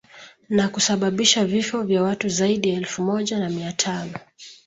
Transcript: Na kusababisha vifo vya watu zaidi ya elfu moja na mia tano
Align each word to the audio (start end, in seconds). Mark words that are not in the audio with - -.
Na 0.49 0.67
kusababisha 0.69 1.45
vifo 1.45 1.81
vya 1.83 2.03
watu 2.03 2.29
zaidi 2.29 2.69
ya 2.69 2.75
elfu 2.77 3.01
moja 3.03 3.39
na 3.39 3.49
mia 3.49 3.71
tano 3.73 4.13